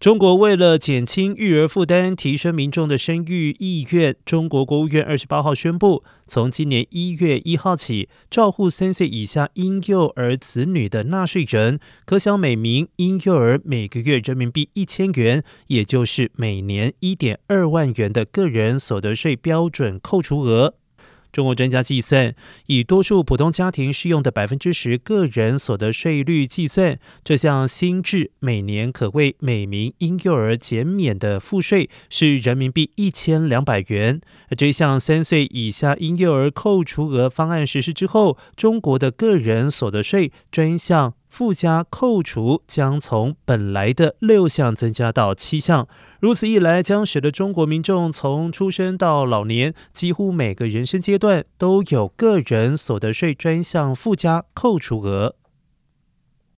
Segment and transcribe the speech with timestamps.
[0.00, 20.76] 中国为了减轻育儿负担，提升民众的生育意愿，中国国务院二十八号宣布，从今年一月一号起，照护三岁以下婴幼儿子女的纳税人，可享每名婴幼儿每个月人民币一千元，也就是每年一点二万元的个人所得税标准扣除额。
[21.32, 22.34] 中国专家计算，
[22.66, 34.20] 以多数普通家庭适用的百分之十个人所得税率计算，这项新制每年可为每名婴幼儿减免的赋税是人民币一千两百元。
[34.56, 41.14] 这项三岁以下婴幼儿扣除额方案实施之后，中国的个人所得税专项。
[41.30, 55.36] 附加扣除将从本来的六项增加到七项，如此一来，将使得中国民众从出生到老年，几乎每个人生阶段都有个人所得税专项附加扣除额。